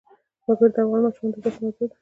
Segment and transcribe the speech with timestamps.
[0.47, 1.89] وګړي د افغان ماشومانو د زده کړې موضوع ده.